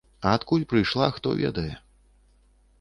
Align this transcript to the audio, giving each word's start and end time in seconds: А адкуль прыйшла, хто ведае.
А 0.27 0.31
адкуль 0.37 0.63
прыйшла, 0.71 1.11
хто 1.17 1.35
ведае. 1.43 1.69